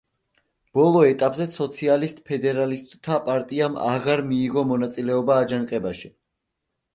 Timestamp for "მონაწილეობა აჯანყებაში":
4.73-6.13